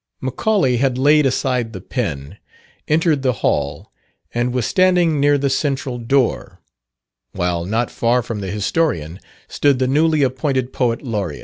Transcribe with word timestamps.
Macaulay 0.19 0.77
had 0.77 0.97
laid 0.97 1.27
aside 1.27 1.73
the 1.73 1.79
pen, 1.79 2.39
entered 2.87 3.21
the 3.21 3.33
hall, 3.45 3.91
and 4.33 4.51
was 4.51 4.65
standing 4.65 5.19
near 5.19 5.37
the 5.37 5.47
central 5.47 5.99
door, 5.99 6.59
while 7.33 7.65
not 7.65 7.91
far 7.91 8.23
from 8.23 8.39
the 8.39 8.49
historian 8.49 9.19
stood 9.47 9.77
the 9.77 9.85
newly 9.85 10.23
appointed 10.23 10.73
Poet 10.73 11.03
Laureat. 11.03 11.39